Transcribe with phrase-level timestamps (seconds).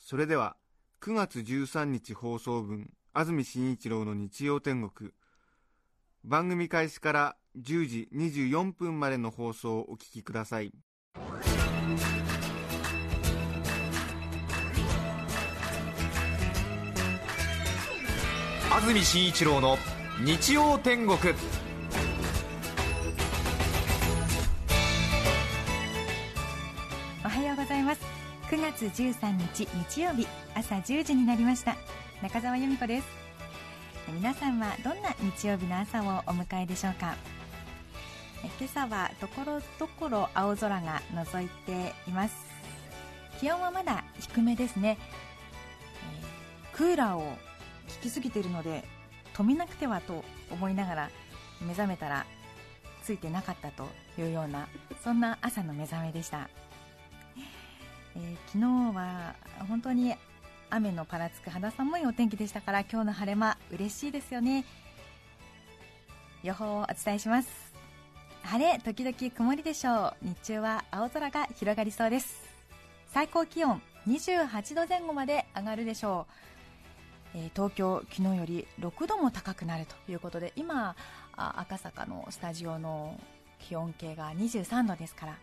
[0.00, 0.56] それでは、
[1.02, 5.12] 9月13日放送分、安住紳一郎の日曜天国、
[6.24, 10.72] 番組開始から10時24分までの放送をお聞きください。
[18.72, 19.76] 安住紳一郎の
[20.24, 21.18] 日曜天国
[28.70, 31.76] 月13日日曜日朝10時になりました。
[32.22, 33.06] 中澤由美子です。
[34.14, 37.16] 皆さんはどんな日曜日の朝をお迎えでしょうか？
[38.44, 42.36] え今朝はところどころ青空が覗いています。
[43.40, 44.98] 気温はまだ低めですね、
[46.70, 47.36] えークーラーを効
[48.00, 48.84] きすぎているので
[49.34, 51.10] 止めなくてはと思いながら
[51.60, 52.24] 目覚めたら
[53.02, 54.68] ついてなかったというような
[55.02, 56.48] そんな朝の目覚めでした。
[58.16, 59.34] えー昨日は
[59.68, 60.14] 本当に
[60.70, 64.64] 雨のぱらつく肌寒いお天気でしたから今日の晴れ間嬉しいですよね。
[66.42, 67.48] 予報をお伝えします。
[68.42, 70.26] 晴れ時々曇りでしょう。
[70.26, 72.50] 日中は青空が広がりそうです。
[73.12, 76.26] 最高気温28度前後まで上がるでしょ
[77.34, 80.94] う、えー東京昨日より6度も高くなるということで今
[81.36, 83.18] あ赤坂のスタジオの
[83.58, 85.38] 気温計が23度ですから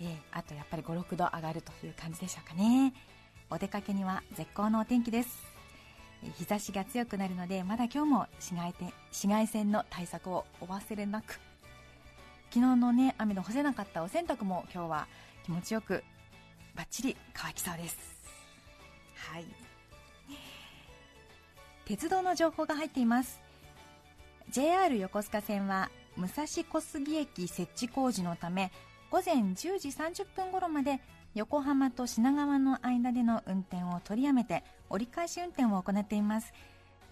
[0.00, 2.92] ええあとやっぱり5、6度上がるという感じでしょうかね。
[3.50, 5.28] お出かけには絶好のお天気です。
[6.38, 11.40] 日差しが強くなるので、まだ今日も紫外線紫外線の対策をお忘れなく。
[12.52, 15.08] 昨日のね、雨の干せなかったお洗濯も今日は
[15.44, 16.02] 気持ちよく
[16.74, 17.98] バッチリ乾きそうです。
[19.14, 19.44] はい。
[21.90, 23.40] 鉄道の情報が入っています
[24.48, 28.70] JR 横須賀線は武蔵小杉駅設置工事のため
[29.10, 31.00] 午前10時30分頃まで
[31.34, 36.52] 横浜と品川の間での運転を取りやめて折り返し運転を行っています。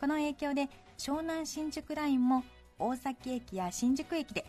[0.01, 2.45] この影響で湘南新宿ラインも
[2.79, 4.47] 大崎駅や新宿駅で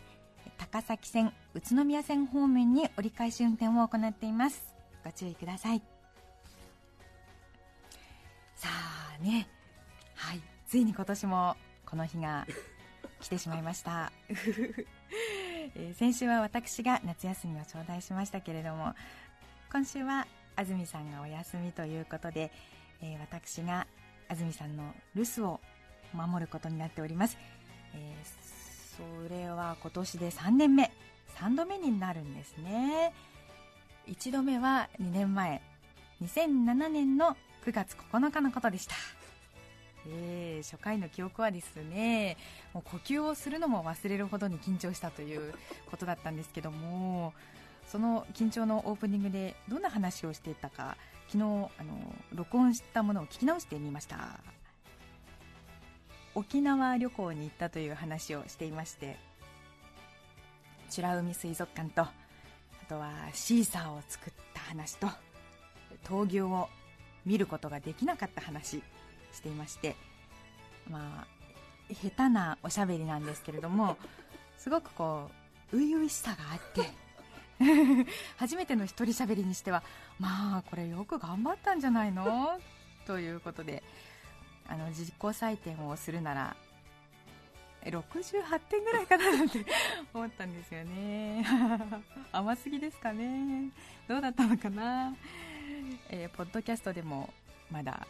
[0.58, 4.74] 高崎線宇都宮線方面に折り返し運転を行っています。
[5.04, 5.82] ご注意ください。
[8.54, 8.68] さ
[9.18, 9.48] あね。
[10.14, 10.40] はい。
[10.68, 12.46] ついに今年もこの日が
[13.20, 14.12] 来てしまいました。
[15.76, 18.94] えー先週は私が夏休みを頂戴しましたけれども
[19.72, 20.26] 今週は
[20.56, 22.50] 安住さんがお休みということで、
[23.02, 23.86] えー私が
[24.28, 25.60] 安住さんの留守を
[26.12, 27.38] 守ることになっております、
[27.94, 28.50] えー
[29.00, 30.90] それは今年で3年目。
[31.36, 33.14] 3度目になるんですね。
[34.08, 35.62] 1度目は2年前。
[36.22, 38.94] 2007年の9月9日のことでした。
[40.08, 42.36] えー初回の記憶はですね
[42.74, 45.54] もう呼吸をするのも忘れるほどに緊張したという
[45.90, 47.32] ことだったんですけども
[47.86, 50.96] その緊張のオープニングでどんな話をしていたか
[51.28, 51.68] 昨日あの
[52.34, 54.40] 録音したものを聞き直してみました。
[56.34, 59.16] 沖縄旅行に行ったという話をしていまして
[60.96, 62.12] 美ら海水族館とあ
[62.88, 65.08] とはシーサーを作った話と
[66.04, 66.68] 闘牛を
[67.26, 68.82] 見ることができなかった話。
[69.32, 69.96] していまして
[70.88, 73.96] まあ下手なおしゃべりなんですけれども
[74.58, 75.30] すごくこ
[75.72, 76.90] う初々しさがあって
[78.38, 79.82] 初めての一人しゃべりにしては
[80.18, 82.58] まあこれよく頑張ったんじゃないの？
[83.06, 83.82] ということで
[84.68, 86.56] あの自己採点をするなら
[87.84, 89.64] 68点ぐらいかななんて
[90.12, 91.44] 思ったんですよね。
[92.30, 93.70] 甘すぎですかね。
[94.06, 95.14] どうだったのかな、
[96.10, 97.32] えーポッドキャストでも
[97.70, 98.06] まだ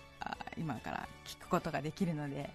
[0.58, 2.50] 今から聞くことができるので、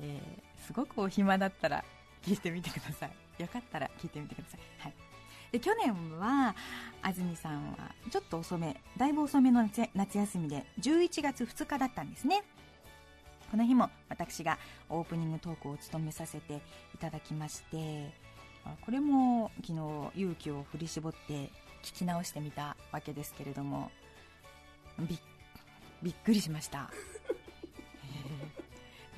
[0.00, 1.84] えーすごくお暇だったら
[2.22, 3.12] 聞いてみてください。
[3.42, 4.94] よかったら聞いてみてください、はい、
[5.50, 6.54] で去年は
[7.00, 12.44] 安住さんはちょっと遅めだいぶ遅めの夏休みで11月2日だったんですね。
[13.50, 14.58] この日も私が
[14.88, 16.62] オープニングトークを務めさせて
[16.94, 18.10] いただきまして
[18.80, 21.50] これも昨日勇気を振り絞って
[21.82, 23.90] 聞き直してみたわけですけれども
[25.00, 25.18] びっ
[26.02, 26.90] びっくりしました、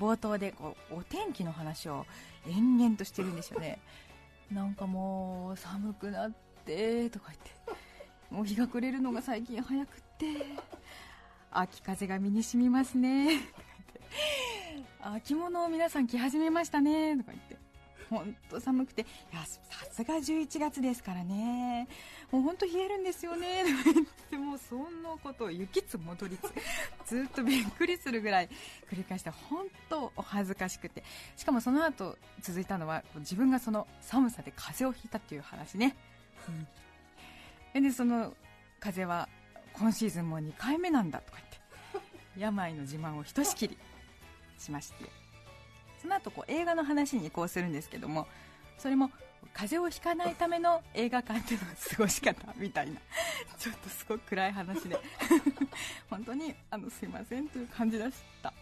[0.04, 2.04] 冒頭でこうお天気の話を
[2.46, 3.78] 延々としてるんですよね。
[4.52, 6.32] なんかもう寒くなっ
[6.66, 7.50] てとか言って
[8.30, 10.26] もう日が暮れるのが最近早くって
[11.50, 13.40] 秋風が身に染みますね。
[13.40, 13.62] とか
[14.74, 17.16] 言って秋物を皆さん着始めましたね。
[17.16, 17.63] とか言って。
[18.10, 19.02] 本当寒くて。
[19.02, 19.60] いやさ
[19.90, 21.88] すが11月ですからね。
[22.30, 23.64] もう本当冷えるんですよね。
[23.84, 26.52] と言ってもそんなことを雪つ戻りつ
[27.06, 28.48] ずっとびっくりするぐらい
[28.90, 31.04] 繰り返して本当お恥ずかしくて。
[31.36, 35.96] しかもその後続いたのは自分がその寒さで風邪をひいたっていう話ね、
[37.74, 38.34] うん、でその
[38.80, 39.28] 風邪は
[39.72, 41.38] 今シーズンも2回目なんだとか
[41.92, 43.78] 言って病の自慢をひとしきり
[44.58, 45.23] しまして。
[46.04, 48.26] その後こう映画の話に移行するんですけども
[48.76, 49.10] それも
[49.54, 53.00] 風邪をひかないための映画館での過ごし方みたいな
[53.58, 54.98] ちょっとすごく暗い話で
[56.10, 58.52] 本当にあのすいませんという感じでした。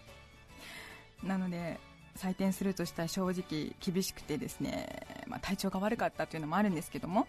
[1.25, 1.81] なので
[2.17, 7.27] 採点するとしたら正直厳しくてですね、まあ、体調が悪かったというのもあるんですけども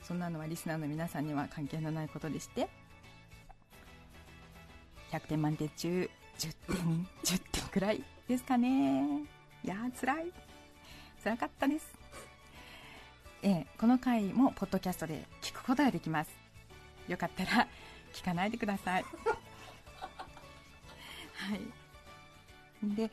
[0.00, 2.68] そんなのはリスナーの皆さんには関係のないことでして
[5.12, 9.41] 100点満点中10点10点くらいですかね。
[9.64, 10.32] いやー辛い。
[11.22, 11.86] 辛かったです。
[13.42, 16.30] ええこの回もポッドキャストで聞くことができます。
[17.06, 17.68] よかったら
[18.12, 19.04] 聞かないでください。
[21.34, 21.60] はい。
[22.96, 23.10] で、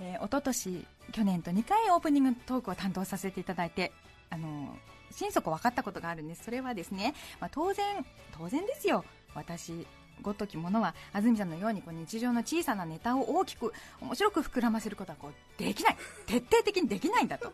[0.00, 3.92] えー、一昨年去年と2回オープニングトークを担当させていただいて
[4.28, 4.76] あの
[5.10, 6.44] 心底分かったことがあるんです。
[6.44, 8.04] それはですね、まあ、当然
[8.36, 9.04] 当然ですよ。
[9.34, 9.86] 私
[10.22, 15.96] ごときものは安住さんのようにこう日常の小さなネタを大きく面白く膨らませることはこうできない。
[16.26, 17.52] 徹底的にできないんだと。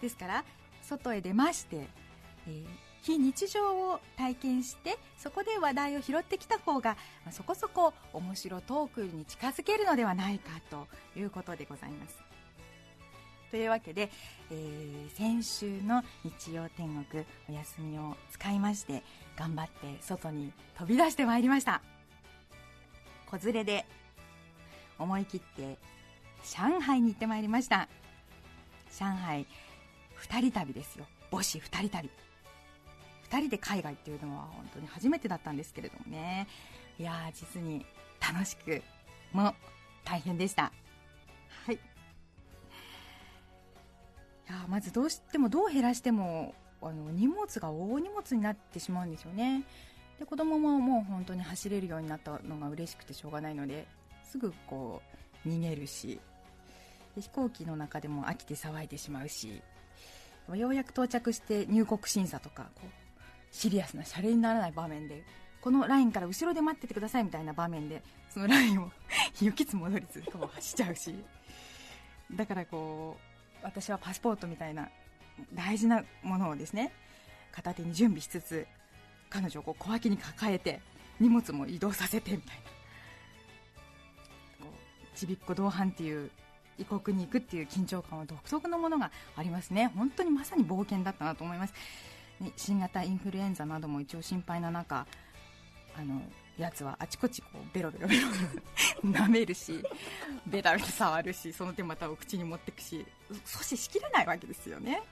[0.00, 0.44] ですから
[0.82, 1.88] 外へ出まして、
[2.46, 2.66] えー、
[3.02, 10.86] 非日常を体験してそこで話題を拾ってきた方が、まあ、そこそこ面白トークに近づけるのではないかと
[11.18, 12.16] いうことでございます
[13.50, 14.10] というわけで、
[14.50, 19.02] えー、先週の日曜天国お休みを使いまして
[19.36, 21.82] 頑張って外に飛び出してまいりました。
[23.26, 23.86] 子連れで
[24.98, 25.78] 思い切って
[26.44, 27.88] 上海に行ってまいりました。
[28.98, 29.46] 上海
[30.28, 31.06] 2人旅ですよ。
[31.30, 32.10] 母子2人旅。
[33.30, 36.48] 2人で海外っていうのは本当に初めてだったんですけれどもね。
[36.98, 37.84] いや実に
[38.20, 38.82] 楽しく
[39.32, 39.54] も
[40.04, 40.72] 大変でした。
[44.48, 49.64] やまずどうしてもどう減らしてもあの荷物が大荷物になってしまうんですよね。
[50.18, 53.86] で子供ももう本当に走れるようになったのが嬉しくてしょうがないので
[54.24, 55.00] すぐこ
[55.44, 56.20] う逃げるし
[57.16, 59.62] 飛行機の中でも飽きて騒いでしまうし
[60.52, 62.88] ようやく到着して入国審査とかこう
[63.52, 65.22] シリアスなシャレにならない場面で
[65.60, 68.90] このラインから後ろで待っててくださいみたいな場面でそのラインを
[69.40, 71.14] 雪つ戻りつこう走っちゃうし。
[72.34, 73.27] だからこう
[73.62, 74.88] 私はパスポートみたいな
[75.54, 76.92] 大事なものをですね
[77.52, 78.66] 片手に準備しつつ
[79.30, 80.80] 彼女をこう小脇に抱えて
[81.20, 82.56] 荷物も移動させてみたい
[84.60, 84.66] な。
[84.66, 84.72] こ
[85.14, 86.30] うちびっこ同伴っていう
[86.78, 89.90] 異国に行くっていう緊張感は独特のものがありますね。
[89.96, 91.74] 本当にまさに冒険だったなと思います、
[92.56, 95.06] 新型インフルエンザなども一応心配な中
[95.96, 96.22] あの
[96.58, 99.82] やつはあちこちこうベロベロベロベロ舐めるし
[100.46, 105.02] ベタベタ触るしその手またお口に持ってくし阻止しきれないわけですよね。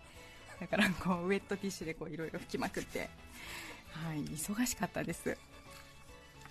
[0.60, 3.10] だからこうウェットティッシュでいろいろ拭きまくって、
[3.92, 5.36] はい、忙しかったです、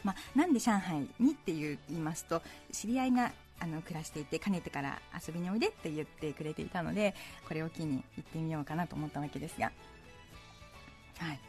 [0.03, 7.15] まあ、なんで上海にって言いますと知り合いがあの暮らしていてかねてから遊びにおいでって言ってくれていたので
[7.47, 9.71] これを機に行ってみようかなと思ったわけですが、
[11.17, 11.39] はい。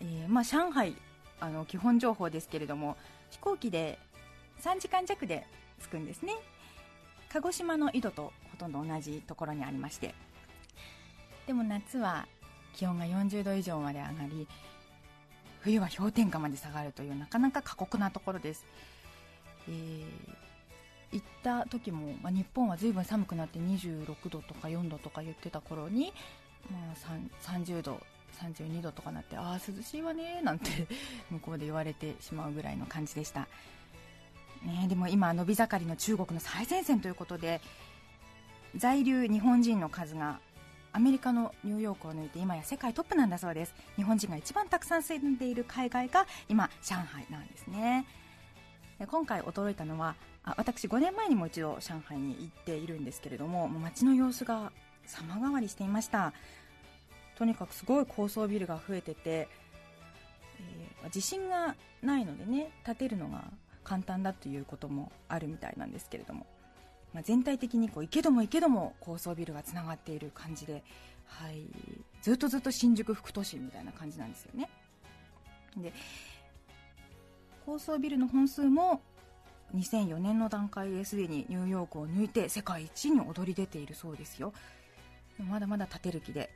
[0.00, 0.96] えーまあ、上海
[1.40, 2.96] あの基本情報ですけれども
[3.30, 3.98] 飛行機で
[4.62, 5.46] 3時間弱で
[5.82, 6.34] 着くんですね。
[7.30, 10.14] 鹿児島の井戸とほとんど同じところにありまして。
[11.46, 12.26] でも夏は
[12.74, 14.46] 気温が40度以上まで上がり
[15.60, 18.66] 冬は氷点下まで下がるというなかなか過酷なところです、
[19.68, 20.04] えー、
[21.12, 26.12] 行った時も、まあ、日本は随分寒くなって26度とか4度とか言ってた頃に、
[26.70, 28.00] まあ、30度
[28.42, 30.86] 32度とかなってああ涼しいわねなんて
[31.30, 33.48] 向こうで言われてしまうぐらいの感じでした、
[34.62, 37.60] ね、でも今伸び盛りの中国の最前線ということで
[38.76, 40.40] 在留日本人の数が
[40.92, 43.74] アメリカのニューヨークを抜いて今や世界トップなんだそうです。
[43.96, 48.06] 日本人が一番たくさん住んでいる海外が今上海なんですね。
[48.98, 54.72] で今回驚いたのはあ私5年前にも一度上海に行っているんですけれども街の様子が
[55.06, 56.32] 様変わりしていました。
[57.38, 59.48] とにかくすごい高層ビルが増えてて、
[61.04, 63.44] えー、地震がないのでね建てるのが
[63.84, 66.46] 簡単だということもあるみたいなんですけれども、
[67.14, 70.82] まあ、全体的にこう池ども池ども高層ビルがつながっている感じで、
[71.26, 71.62] はい、
[72.22, 74.68] ずっとずっと新宿副都心みたいな感じなんですよね。
[75.76, 75.92] で
[77.64, 79.00] 高層ビルの本数も
[79.76, 84.52] 2004年の段階ですでにニューヨークを抜いて世界一に躍り出ているそうですよ。
[85.48, 86.50] まだまだ建てる気で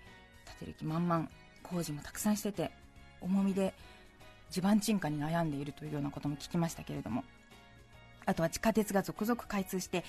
[0.62, 1.28] 建てる気満々。
[1.62, 2.71] 工事もたくさんしてて
[3.21, 3.73] 重みで
[4.50, 7.25] 地盤沈下に悩んでいるというようなことも聞きましたけれども。
[8.25, 10.04] あとは地下鉄が続々開通して、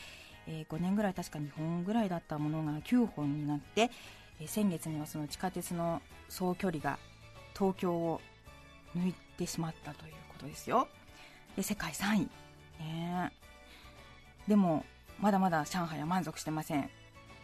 [0.45, 3.89] えー5年ぐらい確か2本ぐらいだったものが9本になって、
[4.39, 6.99] えー先月にはその地下鉄の総距離が
[7.57, 8.21] 東京を
[8.95, 10.87] 抜いてしまったということですよ。
[11.55, 12.19] で世界3位。
[12.79, 13.31] ね
[14.47, 14.49] え。
[14.49, 14.85] でも
[15.19, 16.89] まだまだ上海は満足してません。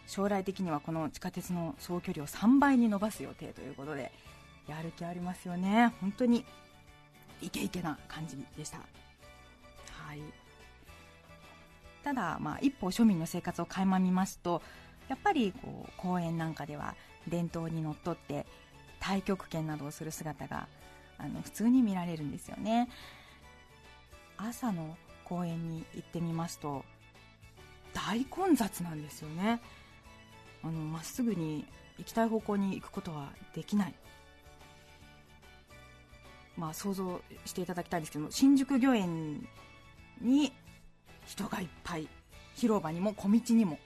[0.09, 4.11] 将来的にはこの地下鉄の総距離を3倍に伸ばす予定ということで
[4.67, 5.93] やる気ありますよね。
[6.01, 6.43] 本当に
[7.41, 8.79] イケイケな感じでした。
[8.79, 10.21] はい。
[12.03, 14.63] ただ、まあ、一歩庶民の生活を垣間見ますと
[15.09, 16.95] やっぱりこう公園なんかでは
[17.27, 18.47] 伝統にのっとって
[18.99, 20.67] 太極拳などをする姿が
[21.19, 22.89] あの普通に見られるんですよね。
[24.37, 26.83] 朝の公園に行ってみますと
[27.93, 29.61] 大混雑なんですよね。
[30.63, 31.65] あのまっすぐに
[31.97, 33.93] 行きたい方向に行くことはできない。
[36.57, 39.47] まあ想像していただきたいんですけど新宿御苑
[40.21, 40.51] に
[41.25, 42.07] 人がいっぱい
[42.55, 43.79] 広場にも小道にも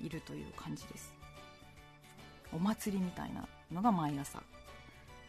[0.00, 1.12] いるという感じです。
[2.52, 4.42] お祭りみたいなのが毎朝。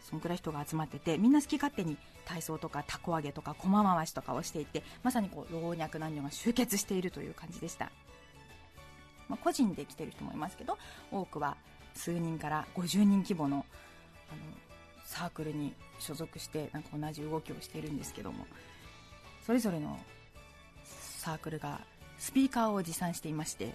[0.00, 7.90] そのくらい人が集まっててみんな好き勝手に体操とかたこ揚げとか駒回しとかをしていてまさにこう老若男女が集結しているという感じでした、
[9.28, 10.78] まあ、個人で来てる人もいますけど
[11.10, 11.56] 多くは
[11.94, 13.64] 数人から50人規模の
[14.30, 14.40] あの
[15.04, 18.46] サークルに所属してなんか同じ動きをしているんですけども
[19.46, 19.98] それぞれの
[20.84, 21.80] サークルが
[22.18, 23.74] スピーカーを持参していまして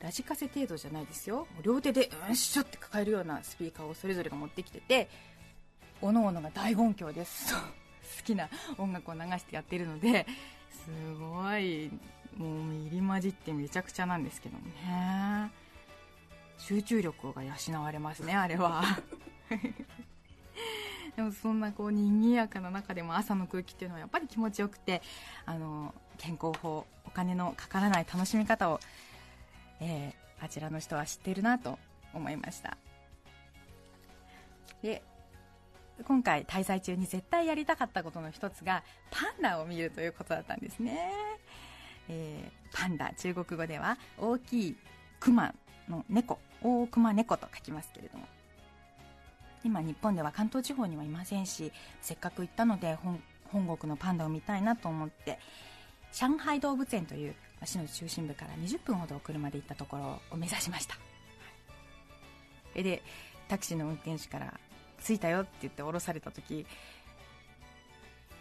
[0.00, 1.46] ラジカセ程度じゃないですよ。
[1.62, 5.10] 両手でうんしょって抱えるようなスピーカーをそれぞれが持ってきてて
[6.00, 7.54] おのおのが大音響です。
[7.54, 10.26] 好きな音楽を流してやってるので
[10.70, 11.90] すごい
[12.36, 15.50] もう入り混じってめちゃくちゃなんですけどもね。
[16.58, 18.82] 集中力が養われますね あれは。
[21.16, 25.02] でもそんなこう賑やかな中でも朝の空気っていうのはやっぱり気持ちよくて
[25.44, 28.80] あの健康法お金のかからない楽しみ方を、
[29.80, 31.78] えーあちらの人は知っているなと
[32.14, 32.76] 思いました。
[34.82, 35.02] で
[36.02, 41.12] 今回滞在中に絶対やりたかったことの一つがパンダを見るということだったんですね、
[42.10, 44.76] えーパンダ中国語では大きい
[45.18, 45.52] クマ
[45.88, 48.26] の猫大クマ猫と書きますけれども。
[49.64, 52.96] 今日本では関東地方にはいませんしせっかく行ったので
[53.52, 55.38] 本国のパンダを見たいなと思って
[56.14, 60.96] 上海動物園という市の中心部から20分ほど車で行ったところを目指しました。
[62.74, 63.02] えで
[63.48, 64.58] タクシーの運転手から
[65.04, 66.64] 「着いたよ」って言って降ろされた時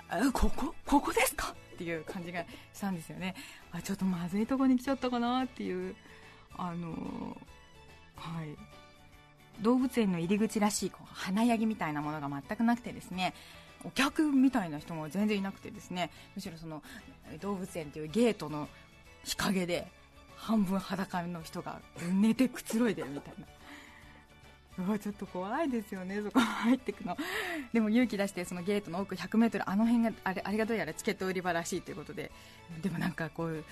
[0.08, 1.54] あここここですか？
[1.80, 2.44] っていう感じが
[2.74, 3.36] したんですよね。
[3.72, 5.96] あちょっとまずいとこに来ちゃったかなっていう。
[6.58, 7.38] あの
[8.18, 8.58] はい。
[9.62, 13.34] 動物園の入り口らしいこう華やぎみたいなものが全くなくてですね。
[13.86, 16.12] お客みたいな人も全然いなくてですね。
[16.36, 16.84] むしろその
[17.40, 18.68] 動物園というゲートの
[19.24, 19.88] 日陰で
[20.36, 21.80] 半分裸の人が
[22.12, 23.48] 寝てくつろいでるみたいな。
[25.00, 27.18] ちょっと怖いですよねそこ入っていくの。
[27.74, 32.32] でも勇気出してそのゲートの奥 100m あの辺があれあれがどうやらチケット売り場らしいということで。
[32.82, 33.64] でもなんかこう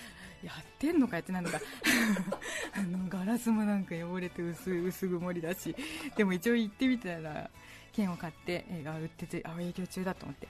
[0.44, 1.60] やってんのかやってないのか。
[2.74, 5.76] あのガラスもなんか汚れて薄薄曇りだし。
[6.16, 7.50] でも一応行ってみたら
[7.94, 10.48] 券を買って映画を売っててあ営業中だと思って。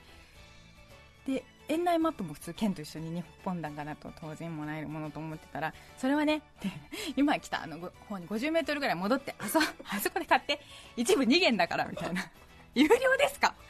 [1.26, 6.42] で園内マップも普通券と一緒に日本だからと当然もらえるものと思ってたらそれはね
[7.18, 10.60] 今来たあの方に 50m ぐらい戻ってあそあそこで買って
[10.96, 12.30] 一部2元だからみたいな。
[12.76, 13.56] 有料ですか？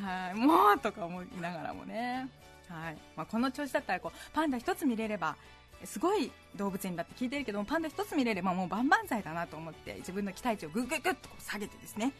[0.00, 2.28] はいもうとか思いながらもね。
[2.68, 5.36] はいまあ、この調子だったらこうパンダ一つ見れれば
[5.84, 12.12] すごい動物園だって聞いてるけどパンダ一つ見れればもう万々歳だなと思って自分の期待値をぐぐぐっと下げてですね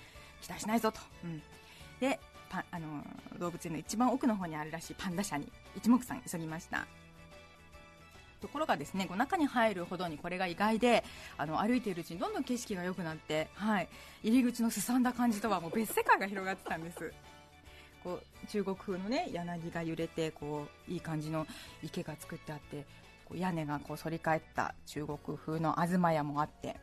[0.43, 1.43] 期待しないぞと、うん、
[2.01, 2.21] で
[2.53, 3.03] パあの
[3.39, 6.87] 動物園の一番奥の方にあるらしいパンダ舎に一目散急ぎました。
[8.43, 11.05] ところがですねこう中に入るほどにこれが意外で
[11.39, 13.89] あの歩いているうちにどんどん景色が良くなって、はい、
[14.25, 17.13] 入り口のすさんだ感じとはもう別世界が広がってたんです。
[18.03, 21.47] こう中国風のね柳が揺れてこういい感じの
[21.85, 22.85] 池が作ってあって
[23.25, 26.77] こう屋根がこう反り返った中国風の東屋もあって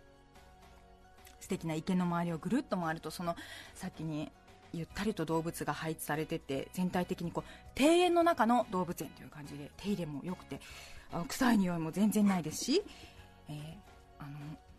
[1.42, 3.36] 素敵な池の周りをぐるっと回るとその
[3.76, 4.32] 先に
[4.74, 10.60] ゆったりと動物が配置されてて全体的にこう庭園の中の動物園という感じで手入れも良くて
[11.12, 12.84] あの臭い匂いも全然ないですし、
[13.50, 14.30] えーあの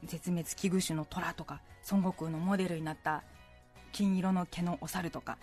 [0.05, 3.23] 絶滅危惧種の虎とか孫悟空のモデルになった
[3.93, 5.39] 金色の毛のお猿とか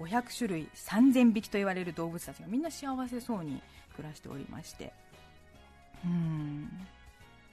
[0.00, 3.62] 500種類3000匹と言われる動物たちがみんな幸せそうに
[3.94, 4.92] 暮らしておりまして。
[6.04, 6.70] うん。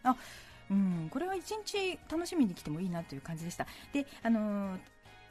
[0.03, 0.15] あ
[0.71, 1.09] うん。
[1.11, 3.67] これは一日楽しみに来てもいいなという感じでした。
[3.91, 4.79] であのー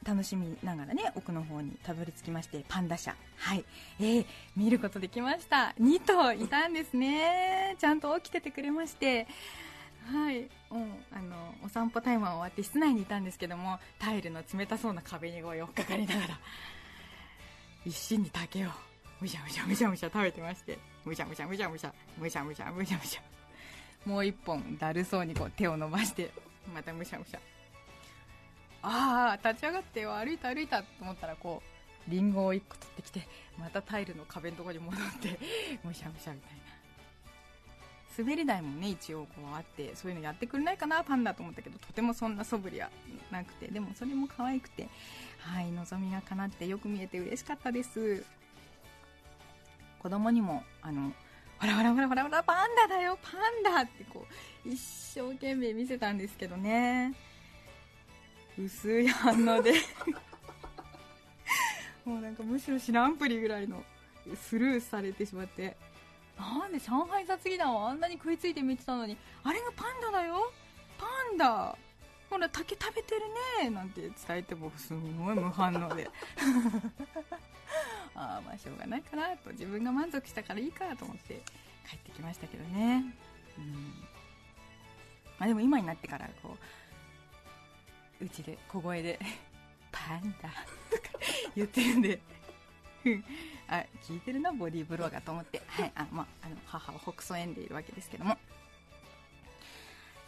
[0.05, 3.65] 楽しみながらね奥の方にたどり着きましてパンダ舎はい。
[4.01, 4.27] えー、
[4.57, 5.75] 見ることできました。
[5.81, 7.77] 2頭いたんですね。
[7.79, 9.27] ちゃんと起きててくれまして。
[10.13, 10.49] はい、うん、
[11.13, 16.41] あのお散歩タイムは終わって室内にいたんですけどもタイルの冷たそうな壁にこう寄っかかりながら
[17.85, 18.71] 一心に竹を
[19.21, 23.23] むしゃむしゃむしゃむしゃ食べてましてむしゃむしゃむしゃむしゃむしゃむしゃむしゃむしゃ。
[24.09, 26.31] もう一本だるそうにこう手を伸ばして
[26.75, 27.41] またむしゃむしゃ。
[28.83, 31.63] ああ立ち上がって歩いた歩いたと思ったらこ
[32.07, 35.39] うリンゴを1個取ってきてまたタイルの壁のところに戻って
[35.85, 36.79] むしゃむしゃみたいな。
[38.17, 42.91] 滑り台もね一応こうあってそういうのやってくれないかなパンダと思ったけどとてもそんな素振りは
[43.31, 44.89] なくてでもそれも可愛くて
[45.39, 48.25] はい望みが叶ってよく見えて嬉しかったです。
[50.01, 51.13] 子供にもあの
[51.59, 54.27] ほらほらほらほらほらパンダだよパンダってこ
[54.65, 57.15] う一生懸命見せたんですけどね。
[58.59, 59.73] 薄い反応で。
[62.05, 63.83] もうなんかむしろ知らんぷりぐらいの
[64.35, 65.77] スルーされてしまって。
[66.39, 70.53] なんで上海雑技団はあんなに食いついて見てたのにあれがパンダだよ。
[70.97, 71.77] パンダ。
[72.31, 73.23] ほら竹食べてる
[73.63, 73.71] ね。
[73.71, 74.99] なんて伝えてもすご
[75.33, 76.09] い無反応で。
[78.15, 81.43] ああまあしょうがないかなと自分が満足したからいいかと思って
[81.89, 83.15] 帰ってきましたけどね。
[83.59, 83.75] うん。
[85.39, 86.59] まあでも今になってからこう
[88.21, 89.19] うちで小声で
[89.93, 90.49] 「パンダ」
[90.91, 91.19] とか
[91.55, 92.21] 言ってるんで。
[93.69, 98.37] あ聞いてるなボディーブロガーと思って、はいあまあ、あの母を北総園でいるわけですけども、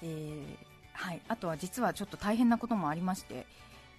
[0.02, 0.56] えー
[0.92, 3.46] はい、あとは実はちょっと大変なこともありまして、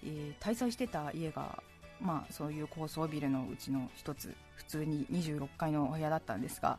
[0.04, 1.62] えー滞在してた家が、
[2.00, 6.78] まあ、そういう高層ビルのうちの一つ普通に26階のお部屋だったんですが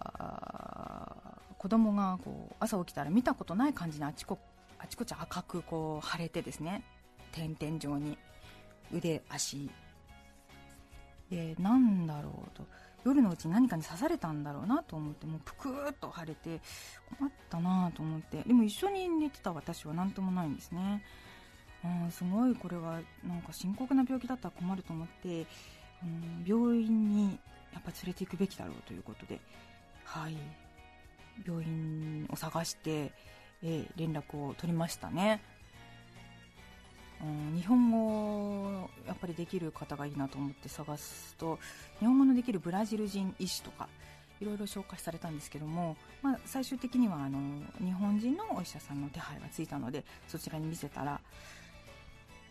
[0.00, 1.14] あ
[1.58, 4.38] 子供がこう朝起きたら見たことない感じにあちこ
[4.86, 6.84] ちこち赤くこう腫れてですね
[7.32, 8.18] 点々状に
[8.92, 9.70] 腕足。
[11.30, 12.66] でなんだろうと。
[13.04, 16.60] 夜のうちに何かに刺されたんだろうなと思ってもうぷくーっと腫れて
[17.20, 18.42] 困ったなと思って。
[18.42, 21.04] でも一緒に寝てた私は何ともないんですね。
[21.84, 25.46] うんすごいこれはなんか深刻な病気だったら困ると思って、
[26.02, 27.38] うん、病院に
[27.72, 29.40] やっぱ連れて行くべきだろうということで
[30.04, 30.36] はい。
[31.46, 33.12] 病院を探して、
[33.62, 35.40] えー連絡を取りましたね。
[37.22, 41.58] うん、日本語やっぱりできる方がいいなと思って探すと
[41.98, 43.88] 日本語のできるブラジル人医師とか
[44.40, 47.38] いろいろ紹介されたんですけども、まあ、最終的にはあの
[47.82, 51.20] 日本人のお医者さんの手配がついたのでそちらに見せたら、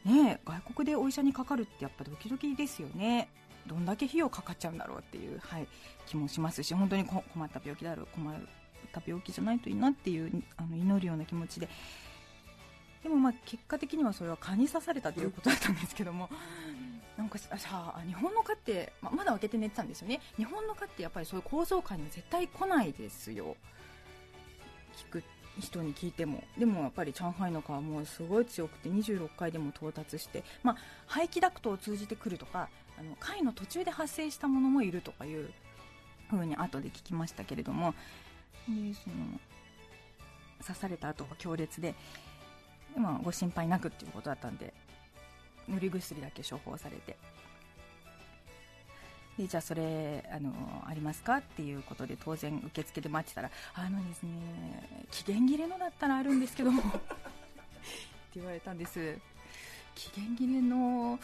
[0.03, 3.29] ね、外国でお医者にかかるってやっぱドキドキですよね。
[3.67, 5.67] どんだけ費用かかっちゃうんだろうっていう、はい、
[6.05, 8.35] 気もしますし本当に困った病気だろう困っ
[8.87, 11.69] た病気じゃないといいなっていうあの祈るような気持ちで。
[13.03, 16.27] でもまあ結果的にはそれは蚊に刺されたということだったんですけども、
[17.15, 20.21] なんかさあ日本の蚊って、ままだ開けて寝てたんですよね。
[20.37, 23.55] 日本の蚊ってやっぱりそういう構造蚊には絶対来ないですよ。
[24.97, 25.23] 聞く
[25.59, 26.43] 人に聞いても。
[26.57, 35.51] でもやっぱり上海の蚊はもうすごい強くて26回でも到達して、まあ、排気ダクトを通じてくるとかあの貝の途中で発生したものもいるとかいう
[36.29, 37.93] 風に後で聞きましたけれども
[38.67, 39.15] でその
[40.61, 41.93] 刺された後は強烈で
[42.97, 44.73] まあ、ご心配なくっていうことだったんで
[45.67, 47.17] 塗り薬だけ処方されて。
[49.37, 50.53] でじゃあそれあの
[50.87, 54.29] ありますかっていうことで当然受付で待ってたらあのですね
[55.11, 56.89] 期限切れのだったらあるんですけども って
[58.35, 59.19] 言われたんです。
[59.93, 61.19] 期限切れの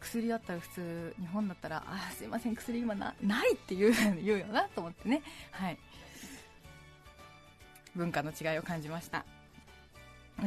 [0.00, 5.22] 薬だったら普通日本だったらあすいません薬今なないって言う言うよなと思ってね。
[5.50, 5.78] はい
[7.96, 9.24] 文化の違いを感じました。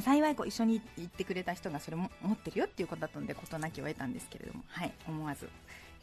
[0.02, 5.50] 幸いこう一緒に行ってくれた人がそれも持ってるよっていうことだったので事なきを得たんですけれども、はい、思わず、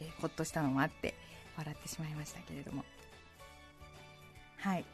[0.01, 1.15] えーほっとしたのもあって
[1.57, 2.83] 笑ってしまいましたけれども。
[4.57, 4.85] はい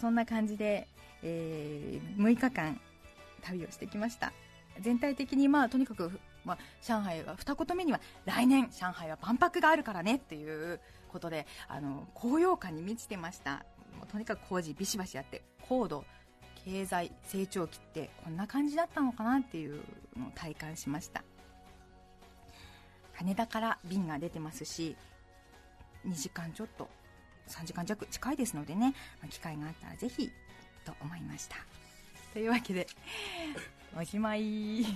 [0.00, 0.86] そんな感じで、
[1.22, 2.80] えー6日間
[3.42, 4.32] 旅をしてきました。
[4.80, 13.64] 全体的にまあとにかく、まあ、上海は二言目には来年上海は万博があるからねっていうことであの高揚感に満ちてました。
[13.98, 16.04] もうとにかく工事ビシバシやって高度
[16.64, 19.82] 経済成長期ってこんな感じだったのかなっていう
[20.18, 21.22] のを体感しました。
[23.14, 24.96] 羽田から便が出てますし
[26.06, 26.88] 2時間ちょっと
[27.48, 28.94] 3時間弱近いですのでね
[29.30, 30.30] 機会があったらぜひ
[30.84, 31.56] と思いました。
[32.32, 32.86] というわけで
[33.96, 34.80] おしまい。
[34.80, 34.86] い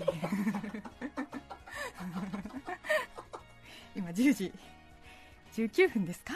[3.94, 4.52] 今10時
[5.54, 6.34] 19分ですか？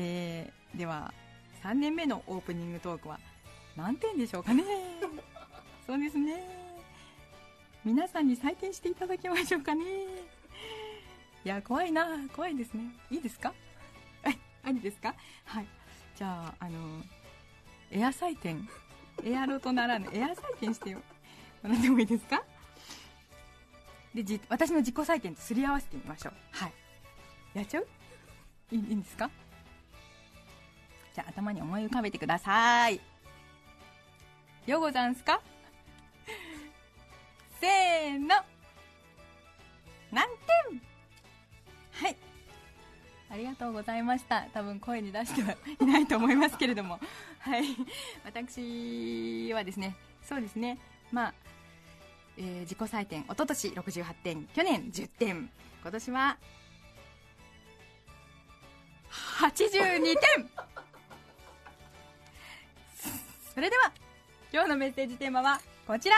[0.00, 1.12] えー、では
[1.64, 3.18] 3年目のオープニングトークは
[3.76, 4.62] 何点でしょうかね。
[5.86, 6.44] そうですね。
[7.84, 9.84] 皆さんに採点していただきましょうかね。
[11.44, 12.06] いや怖いな。
[12.34, 12.94] 怖いですね。
[13.10, 13.52] いいですか？
[14.22, 15.14] はいありですか？
[15.44, 15.66] はい。
[16.14, 17.02] じゃああの
[17.90, 18.68] エア採点。
[19.24, 20.98] エアロとならぬエア採点してよ。
[21.62, 22.44] もらってもいいですか？
[24.14, 26.34] でじ私の自己採点とすり合わせてみましょう。
[26.52, 26.72] はい。
[27.54, 27.88] やっちゃう？
[28.70, 29.28] いいいいんですか？
[31.18, 33.00] じゃあ頭に思い浮かべてください。
[34.66, 35.40] ようござんすか？
[37.60, 38.28] せーの。
[40.12, 40.28] 何
[40.70, 40.80] 点？
[42.04, 42.16] はい。
[43.30, 44.42] ありがとうございました。
[44.54, 47.00] 多分声に出してはいないと思いますけれども。
[47.40, 47.64] はい。
[48.24, 50.78] 私はですねそうですね。
[51.10, 51.34] まあ、
[52.36, 55.50] えー自己採点一昨年68点去年10点。
[55.82, 56.38] 今年は
[59.10, 60.50] 82点。
[63.58, 63.92] それでは
[64.52, 66.14] 今日のメッセージテーマはこちら。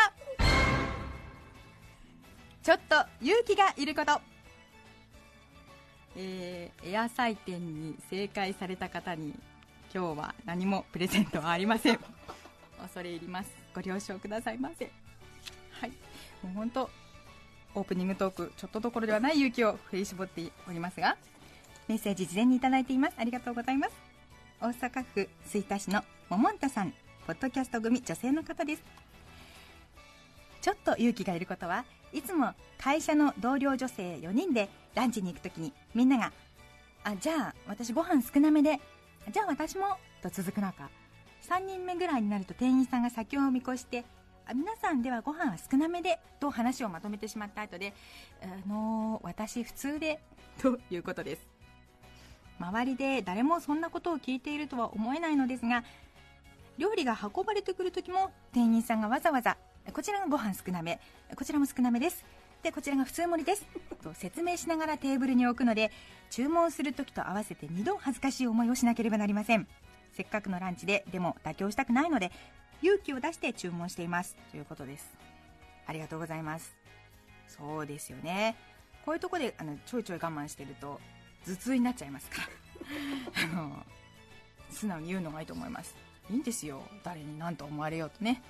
[2.62, 4.20] ちょっと勇気がいること。
[6.16, 9.32] えーエア採点に正解された方に
[9.90, 11.98] 今日は何もプレゼントはありません。
[12.78, 13.50] 恐れ入ります。
[13.74, 14.92] ご了承くださいませ。
[15.80, 15.90] はい。
[16.42, 16.90] もう本当
[17.74, 21.16] オープニングトークちょっとどころではない勇気を振り絞っておりますが
[21.88, 23.14] メッセージ事前にいただいています。
[23.16, 23.94] ありがとうございます。
[24.60, 26.92] 大阪府吹田市のももんたさん
[27.30, 28.82] ポッドキャスト組女性の方です。
[30.60, 36.32] ちょっと勇気がいることはいつも会社の同僚女性4人でランチに行くときにみんなが
[37.04, 38.80] 「あじゃあ私ご飯少なめで
[39.30, 40.90] じゃあ私も」と続く中
[41.48, 44.04] 3人目ぐらいになると店員さんが先を見越して
[44.44, 47.94] 「あ皆さんではご飯は少なめで」と話をまとめてしまった後で
[48.42, 50.20] 「あのー私普通で」
[50.60, 51.60] ということです。
[52.58, 55.82] 周りで誰もそんなことを聞いているとは思えないのですが
[56.80, 59.58] 料理が運ばれてくる時も店員さんがわざわざ
[59.92, 60.98] こちらがご飯少なめ
[61.36, 62.24] こちらも少なめです。
[62.62, 63.66] でこちらが普通盛りです。
[64.02, 65.90] と説明しながらテーブルに置くので
[66.30, 69.68] 注文する時と合わせて2度恥ずかしい思いをしなければなりません。
[70.14, 72.32] せっかくのランチででも妥協したくないので
[72.80, 74.34] 勇気を出して注文しています。
[74.50, 75.10] ということです。
[75.86, 76.74] ありがとうございます。
[77.46, 78.56] そうですよね。
[79.04, 80.98] こういうとこであのちょいちょい我慢してると
[81.46, 82.48] 頭痛になっちゃいますから。
[83.44, 83.84] あの
[84.70, 86.09] 素直に言うのがいいと思います。
[86.30, 86.80] いいんですよ。
[87.02, 88.40] 誰に何と思われようとね。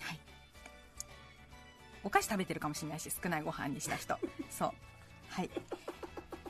[0.00, 0.18] はい。
[2.02, 4.18] お菓子食べてるかもしれないし少ないご飯にした人。
[4.50, 4.72] そう。
[5.28, 5.50] はい。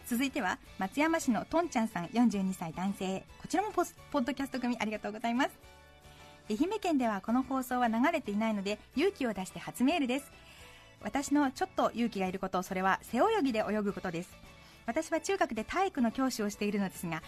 [0.07, 3.25] 続いては松山市のとんちゃんさん42歳男性。
[3.41, 5.51] こちらもポスポッドキャスト組ありがとうございます。
[6.49, 10.33] 愛媛県ではこの放送は流れていないので勇気を出して初メールです。
[11.03, 14.31] 私のちょっと勇気がいることそれは背泳ぎで泳ぐことです。
[14.87, 17.23] 私は中学で体育の教師をしているのですが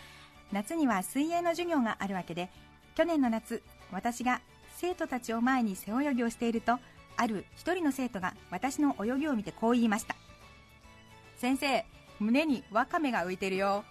[0.53, 2.51] 夏には水泳の授業があるわけで
[2.95, 4.41] 去年の夏私が
[4.77, 6.79] 生徒たちを前に背泳ぎをしていると
[7.17, 10.17] ある一人の生徒が私の泳ぎを見てこう言いました。
[11.39, 11.85] 先生
[12.19, 13.85] 胸にワカメが浮いてるよ。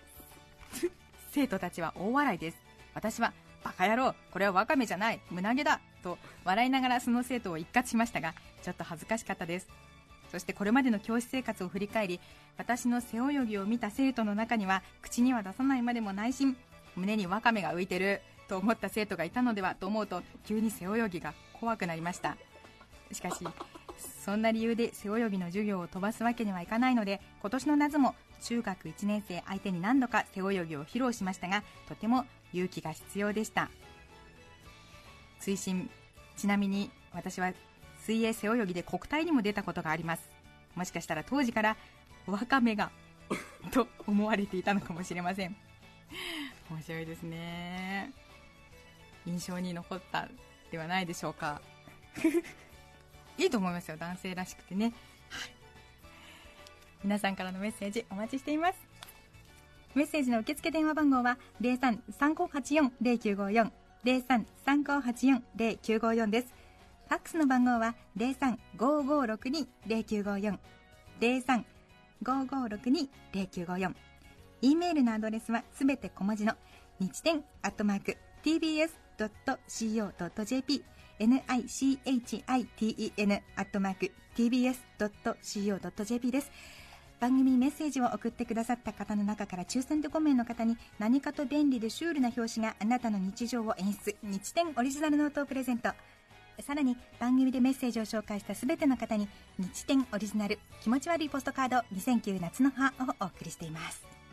[1.32, 2.58] 生徒たちは大笑いです。
[2.94, 9.68] 私はバカ野郎これはワカメじゃない胸毛だと笑いながらその生徒を一括しましたがちょっと恥ずかしかったです。
[10.30, 12.20] そしてこれまでの教師生活を振り返り
[12.58, 16.56] 私の背泳ぎを見た生徒の中には口には出さないまでも内心
[16.96, 22.36] 胸にワカメが浮いてると思った生徒がいたのではと思うと急に背泳ぎが怖くなりました。
[23.12, 23.36] しかし
[24.24, 33.70] そんな理由で背泳ぎの授業を飛ばすわけにはいかないので今年の夏も中学1年生相手に何度か背泳ぎを披露しましたがとても勇気が必要でした。
[35.40, 35.90] 追伸
[36.36, 37.52] ちなみに私は
[38.04, 40.28] 水泳背泳ぎで国体にも出たことがあります。
[40.74, 41.76] もしかしたら当時から
[42.26, 42.90] ワカメが
[43.70, 45.56] と思われていたのかもしれません。
[46.70, 48.12] 面白いですね。
[49.26, 50.28] 印象に残った
[50.70, 51.60] ではないでしょうか。
[53.38, 54.94] いいと思いますよ男性らしくてね、はい、
[57.02, 58.78] 皆さんからのメッセージお待ちしています。
[59.94, 63.70] メッセージの受付電話番号は03-3584-0954
[64.04, 66.54] 03-3584-0954です。
[67.08, 70.58] ファックスの番号は03-5562-0954
[71.20, 73.94] 03-5562-0954
[74.64, 76.54] e メールのアドレスはすべて小文字の
[76.98, 78.94] 日天アットマーク tbs.co.jp
[81.20, 86.50] nichiten アットマーク tbs.co.jp です。
[87.20, 94.16] 番組メッセージを送ってくださった方の中から抽選で5名の方に何かと便利でシュールな表紙があなたの日常を演出。
[94.22, 95.90] 日天オリジナルノートをプレゼント。
[96.62, 104.23] さらに番組でメッセージを紹介したすべての方に日展オリジナル気持ち悪いポストカード2009夏の葉をお送りしています。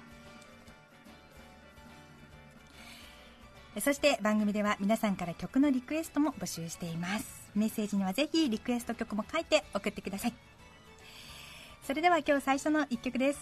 [3.79, 7.49] そして番組では皆さんから曲のリクエストも募集しています。
[7.55, 10.33] メッセージにはぜひリクエスト曲も書いて送ってください。
[11.83, 13.39] それでは今日最初の一曲です。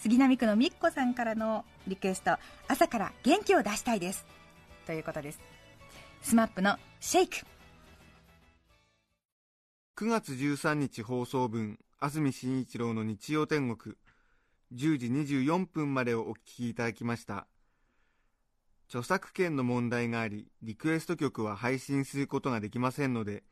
[0.00, 2.36] 杉並区のみっこさんからのリクエスト
[2.66, 4.26] 朝から元気を出したいです。
[4.86, 5.40] ということです。
[6.22, 7.36] SMAP の SHAKE
[9.96, 13.94] 9月13日放送分安住紳一郎の日曜天国。
[14.74, 17.46] 10時24分までをお聞きいただきました。
[18.88, 23.42] 著作権の問題がありリクエスト曲は配信することができませんので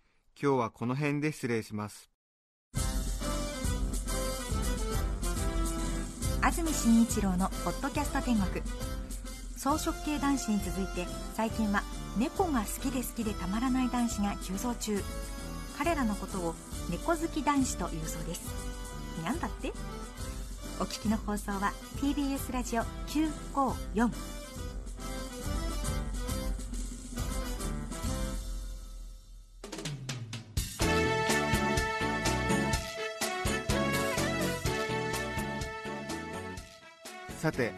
[0.40, 2.10] 今日はこの辺で失礼します。
[6.40, 8.62] 安住紳一郎の「ポッドキャスト天国」
[9.56, 11.82] 草食系男子に続いて最近は
[12.18, 15.02] 猫が好きで好きでたまらない男子が急増中。
[15.78, 16.54] 彼らのことを
[16.90, 18.42] 猫好き男子というそうです。
[19.24, 19.72] なんだって？
[20.80, 24.10] お聞きの放送は TBS ラジオ954
[37.42, 37.72] さて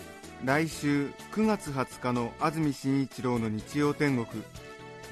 [0.45, 4.45] 来週9月20日の安住紳一郎の日曜天国。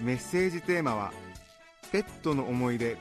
[0.03, 1.11] メッセージテーマは
[1.91, 2.99] 「ペットの思い出」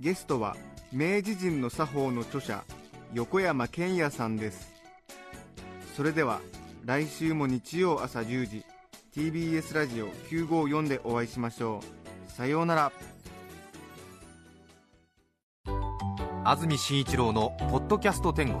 [0.00, 0.56] ゲストは
[0.90, 2.64] 明治人の作法の著者
[3.14, 4.72] 横山健也さんです。
[5.94, 6.40] それでは
[6.84, 8.64] 来週も日曜朝10時
[9.14, 11.84] TBS ラジオ954でお会いしましょ
[12.28, 12.32] う。
[12.32, 12.92] さようなら。
[16.44, 18.60] 安住紳一郎の「ポッドキャスト天国」